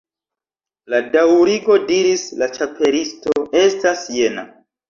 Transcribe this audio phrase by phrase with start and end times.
[0.93, 4.49] "La daŭrigo," diris la Ĉapelisto, "estas jena.